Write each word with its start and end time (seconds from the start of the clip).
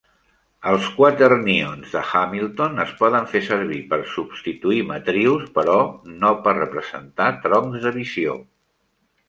Els 0.69 0.85
quaternions 0.93 1.91
de 1.97 2.01
Hamilton 2.21 2.83
es 2.85 2.95
poden 3.03 3.29
fer 3.35 3.43
servir 3.49 3.79
per 3.93 4.01
substituir 4.15 4.81
matrius, 4.95 5.47
però 5.61 5.79
no 6.25 6.35
per 6.49 6.57
representar 6.61 7.31
troncs 7.47 7.89
de 7.89 7.97
visió. 8.03 8.39